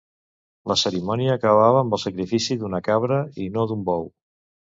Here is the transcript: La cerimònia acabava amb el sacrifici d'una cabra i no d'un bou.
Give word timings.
La 0.69 0.77
cerimònia 0.83 1.33
acabava 1.39 1.83
amb 1.83 1.97
el 1.97 2.01
sacrifici 2.05 2.57
d'una 2.63 2.81
cabra 2.89 3.19
i 3.45 3.49
no 3.59 3.67
d'un 3.73 3.85
bou. 3.91 4.09